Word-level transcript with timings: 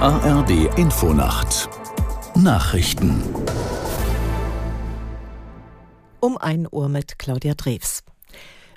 ARD 0.00 0.78
Infonacht 0.78 1.68
Nachrichten 2.34 3.22
um 6.20 6.38
1 6.38 6.68
Uhr 6.72 6.88
mit 6.88 7.18
Claudia 7.18 7.52
Drews. 7.52 8.02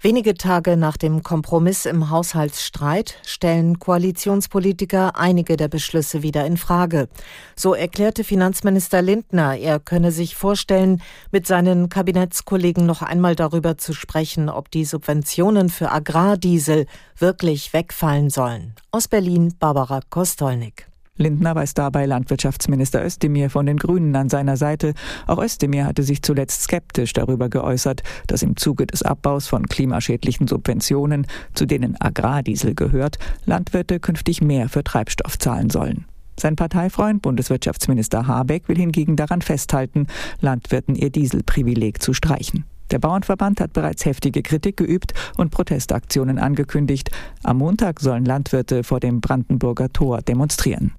Wenige 0.00 0.32
Tage 0.32 0.78
nach 0.78 0.96
dem 0.96 1.22
Kompromiss 1.22 1.84
im 1.84 2.08
Haushaltsstreit 2.08 3.18
stellen 3.26 3.78
Koalitionspolitiker 3.78 5.14
einige 5.14 5.58
der 5.58 5.68
Beschlüsse 5.68 6.22
wieder 6.22 6.46
in 6.46 6.56
Frage. 6.56 7.10
So 7.54 7.74
erklärte 7.74 8.24
Finanzminister 8.24 9.02
Lindner, 9.02 9.58
er 9.58 9.78
könne 9.78 10.12
sich 10.12 10.36
vorstellen, 10.36 11.02
mit 11.30 11.46
seinen 11.46 11.90
Kabinettskollegen 11.90 12.86
noch 12.86 13.02
einmal 13.02 13.36
darüber 13.36 13.76
zu 13.76 13.92
sprechen, 13.92 14.48
ob 14.48 14.70
die 14.70 14.86
Subventionen 14.86 15.68
für 15.68 15.92
Agrardiesel 15.92 16.86
wirklich 17.18 17.74
wegfallen 17.74 18.30
sollen. 18.30 18.74
Aus 18.90 19.06
Berlin 19.06 19.54
Barbara 19.58 20.00
Kostolnik. 20.08 20.89
Lindner 21.20 21.54
weiß 21.54 21.74
dabei 21.74 22.06
Landwirtschaftsminister 22.06 23.04
Özdemir 23.04 23.50
von 23.50 23.66
den 23.66 23.76
Grünen 23.76 24.16
an 24.16 24.30
seiner 24.30 24.56
Seite. 24.56 24.94
Auch 25.26 25.38
Özdemir 25.38 25.84
hatte 25.84 26.02
sich 26.02 26.22
zuletzt 26.22 26.62
skeptisch 26.62 27.12
darüber 27.12 27.48
geäußert, 27.50 28.02
dass 28.26 28.42
im 28.42 28.56
Zuge 28.56 28.86
des 28.86 29.02
Abbaus 29.02 29.46
von 29.46 29.66
klimaschädlichen 29.66 30.48
Subventionen, 30.48 31.26
zu 31.54 31.66
denen 31.66 32.00
Agrardiesel 32.00 32.74
gehört, 32.74 33.18
Landwirte 33.44 34.00
künftig 34.00 34.40
mehr 34.40 34.70
für 34.70 34.82
Treibstoff 34.82 35.38
zahlen 35.38 35.68
sollen. 35.68 36.06
Sein 36.38 36.56
Parteifreund 36.56 37.20
Bundeswirtschaftsminister 37.20 38.26
Habeck 38.26 38.68
will 38.68 38.78
hingegen 38.78 39.16
daran 39.16 39.42
festhalten, 39.42 40.06
Landwirten 40.40 40.94
ihr 40.94 41.10
Dieselprivileg 41.10 42.02
zu 42.02 42.14
streichen. 42.14 42.64
Der 42.90 42.98
Bauernverband 42.98 43.60
hat 43.60 43.74
bereits 43.74 44.04
heftige 44.06 44.42
Kritik 44.42 44.78
geübt 44.78 45.12
und 45.36 45.50
Protestaktionen 45.50 46.38
angekündigt. 46.38 47.10
Am 47.44 47.58
Montag 47.58 48.00
sollen 48.00 48.24
Landwirte 48.24 48.84
vor 48.84 49.00
dem 49.00 49.20
Brandenburger 49.20 49.90
Tor 49.92 50.22
demonstrieren. 50.22 50.92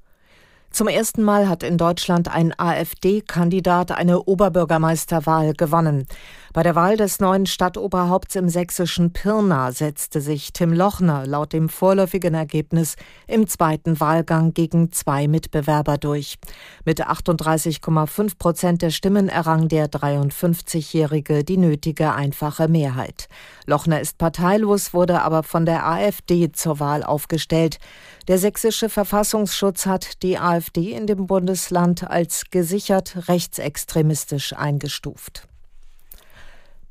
Zum 0.71 0.87
ersten 0.87 1.21
Mal 1.21 1.49
hat 1.49 1.63
in 1.63 1.77
Deutschland 1.77 2.33
ein 2.33 2.57
AfD-Kandidat 2.57 3.91
eine 3.91 4.23
Oberbürgermeisterwahl 4.23 5.53
gewonnen. 5.53 6.07
Bei 6.53 6.63
der 6.63 6.75
Wahl 6.75 6.95
des 6.95 7.19
neuen 7.19 7.45
Stadtoberhaupts 7.45 8.35
im 8.35 8.47
sächsischen 8.47 9.11
Pirna 9.11 9.73
setzte 9.73 10.21
sich 10.21 10.53
Tim 10.53 10.71
Lochner 10.71 11.25
laut 11.25 11.51
dem 11.51 11.67
vorläufigen 11.67 12.33
Ergebnis 12.33 12.95
im 13.27 13.47
zweiten 13.47 13.99
Wahlgang 13.99 14.53
gegen 14.53 14.93
zwei 14.93 15.27
Mitbewerber 15.27 15.97
durch. 15.97 16.37
Mit 16.85 17.05
38,5 17.05 18.37
Prozent 18.37 18.81
der 18.81 18.91
Stimmen 18.91 19.27
errang 19.27 19.67
der 19.67 19.87
53-Jährige 19.89 21.43
die 21.43 21.57
nötige 21.57 22.13
einfache 22.13 22.69
Mehrheit. 22.69 23.27
Lochner 23.65 23.99
ist 23.99 24.17
parteilos, 24.17 24.93
wurde 24.93 25.21
aber 25.21 25.43
von 25.43 25.65
der 25.65 25.85
AfD 25.85 26.51
zur 26.53 26.79
Wahl 26.79 27.03
aufgestellt. 27.03 27.77
Der 28.27 28.37
sächsische 28.37 28.89
Verfassungsschutz 28.89 29.85
hat 29.85 30.21
die 30.21 30.37
AfD 30.37 30.91
in 30.91 31.07
dem 31.07 31.27
Bundesland 31.27 32.09
als 32.09 32.43
gesichert 32.51 33.27
rechtsextremistisch 33.27 34.53
eingestuft. 34.53 35.47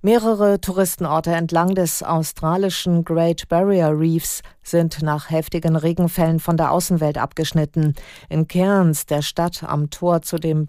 Mehrere 0.03 0.61
Touristenorte 0.63 1.31
entlang 1.33 1.75
des 1.75 2.03
australischen 2.03 3.05
Great 3.05 3.49
Barrier 3.49 3.91
Reefs 3.91 4.41
sind 4.63 5.03
nach 5.03 5.29
heftigen 5.29 5.77
Regenfällen 5.77 6.41
von 6.41 6.57
der 6.57 6.73
Außenwelt 6.73 7.19
abgeschnitten. 7.19 7.95
In 8.31 8.49
Cairns, 8.49 9.05
der 9.05 9.21
Stadt 9.21 9.63
am 9.63 9.91
Tor 9.91 10.23
zu 10.23 10.39
dem 10.39 10.69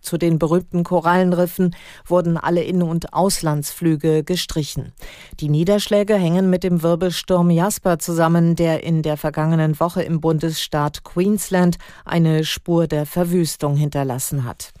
zu 0.00 0.18
den 0.18 0.38
berühmten 0.38 0.84
Korallenriffen 0.84 1.74
wurden 2.04 2.36
alle 2.36 2.62
In- 2.62 2.82
und 2.82 3.12
Auslandsflüge 3.12 4.24
gestrichen. 4.24 4.92
Die 5.40 5.48
Niederschläge 5.48 6.14
hängen 6.14 6.50
mit 6.50 6.64
dem 6.64 6.82
Wirbelsturm 6.82 7.50
Jasper 7.50 7.98
zusammen, 7.98 8.56
der 8.56 8.82
in 8.82 9.02
der 9.02 9.16
vergangenen 9.16 9.78
Woche 9.80 10.02
im 10.02 10.20
Bundesstaat 10.20 11.04
Queensland 11.04 11.78
eine 12.04 12.44
Spur 12.44 12.86
der 12.86 13.06
Verwüstung 13.06 13.76
hinterlassen 13.76 14.44
hat. 14.44 14.72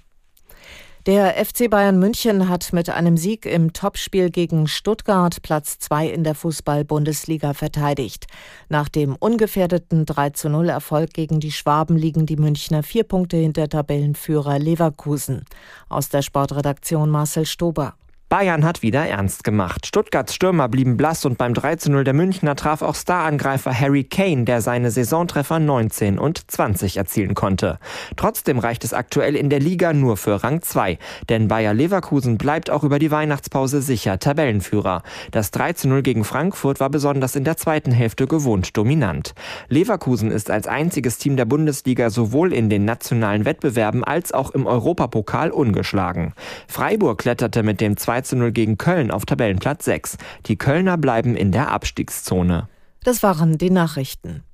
Der 1.06 1.34
FC 1.44 1.68
Bayern 1.68 1.98
München 1.98 2.48
hat 2.48 2.72
mit 2.72 2.88
einem 2.88 3.16
Sieg 3.16 3.44
im 3.44 3.72
Topspiel 3.72 4.30
gegen 4.30 4.68
Stuttgart 4.68 5.42
Platz 5.42 5.80
2 5.80 6.06
in 6.06 6.22
der 6.22 6.36
Fußball-Bundesliga 6.36 7.54
verteidigt. 7.54 8.28
Nach 8.68 8.88
dem 8.88 9.16
ungefährdeten 9.16 10.06
3 10.06 10.30
zu 10.30 10.48
0 10.48 10.68
Erfolg 10.68 11.12
gegen 11.12 11.40
die 11.40 11.50
Schwaben 11.50 11.96
liegen 11.96 12.24
die 12.24 12.36
Münchner 12.36 12.84
vier 12.84 13.02
Punkte 13.02 13.36
hinter 13.36 13.68
Tabellenführer 13.68 14.60
Leverkusen. 14.60 15.44
Aus 15.88 16.08
der 16.08 16.22
Sportredaktion 16.22 17.10
Marcel 17.10 17.46
Stober. 17.46 17.96
Bayern 18.32 18.64
hat 18.64 18.80
wieder 18.80 19.06
ernst 19.06 19.44
gemacht. 19.44 19.86
Stuttgarts 19.86 20.34
Stürmer 20.34 20.66
blieben 20.70 20.96
blass 20.96 21.26
und 21.26 21.36
beim 21.36 21.52
3 21.52 21.90
0 21.90 22.02
der 22.02 22.14
Münchner 22.14 22.56
traf 22.56 22.80
auch 22.80 22.94
Starangreifer 22.94 23.78
Harry 23.78 24.04
Kane, 24.04 24.44
der 24.44 24.62
seine 24.62 24.90
Saisontreffer 24.90 25.58
19 25.58 26.18
und 26.18 26.50
20 26.50 26.96
erzielen 26.96 27.34
konnte. 27.34 27.78
Trotzdem 28.16 28.58
reicht 28.58 28.84
es 28.84 28.94
aktuell 28.94 29.36
in 29.36 29.50
der 29.50 29.60
Liga 29.60 29.92
nur 29.92 30.16
für 30.16 30.42
Rang 30.42 30.62
2, 30.62 30.98
denn 31.28 31.48
Bayer 31.48 31.74
Leverkusen 31.74 32.38
bleibt 32.38 32.70
auch 32.70 32.84
über 32.84 32.98
die 32.98 33.10
Weihnachtspause 33.10 33.82
sicher 33.82 34.18
Tabellenführer. 34.18 35.02
Das 35.30 35.50
3 35.50 35.74
0 35.84 36.00
gegen 36.00 36.24
Frankfurt 36.24 36.80
war 36.80 36.88
besonders 36.88 37.36
in 37.36 37.44
der 37.44 37.58
zweiten 37.58 37.92
Hälfte 37.92 38.26
gewohnt 38.26 38.78
dominant. 38.78 39.34
Leverkusen 39.68 40.30
ist 40.30 40.50
als 40.50 40.66
einziges 40.66 41.18
Team 41.18 41.36
der 41.36 41.44
Bundesliga 41.44 42.08
sowohl 42.08 42.54
in 42.54 42.70
den 42.70 42.86
nationalen 42.86 43.44
Wettbewerben 43.44 44.02
als 44.04 44.32
auch 44.32 44.52
im 44.52 44.64
Europapokal 44.64 45.50
ungeschlagen. 45.50 46.32
Freiburg 46.66 47.18
kletterte 47.18 47.62
mit 47.62 47.82
dem 47.82 47.98
2 48.22 48.28
zu 48.28 48.36
0 48.36 48.52
gegen 48.52 48.78
Köln 48.78 49.10
auf 49.10 49.26
Tabellenplatz 49.26 49.84
6. 49.84 50.16
Die 50.46 50.56
Kölner 50.56 50.96
bleiben 50.96 51.36
in 51.36 51.52
der 51.52 51.70
Abstiegszone. 51.70 52.68
Das 53.04 53.22
waren 53.22 53.58
die 53.58 53.70
Nachrichten. 53.70 54.44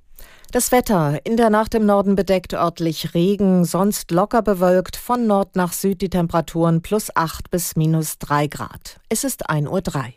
Das 0.51 0.71
Wetter 0.71 1.19
in 1.25 1.37
der 1.37 1.51
Nacht 1.51 1.75
im 1.75 1.85
Norden 1.85 2.15
bedeckt 2.15 2.53
örtlich 2.53 3.13
Regen, 3.13 3.65
sonst 3.65 4.09
locker 4.09 4.41
bewölkt, 4.41 4.95
von 4.95 5.27
Nord 5.27 5.55
nach 5.55 5.73
Süd 5.73 6.01
die 6.01 6.09
Temperaturen 6.09 6.81
plus 6.81 7.15
8 7.15 7.51
bis 7.51 7.75
minus 7.75 8.17
3 8.17 8.47
Grad. 8.47 8.99
Es 9.09 9.23
ist 9.23 9.47
1.03 9.47 9.69
Uhr. 9.69 10.13